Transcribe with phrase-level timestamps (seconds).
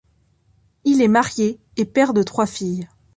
[0.83, 2.89] Il est marié et père de trois filles.